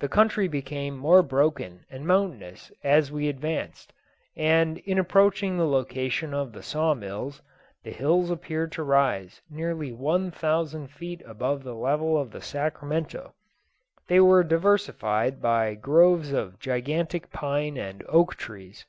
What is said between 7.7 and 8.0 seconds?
the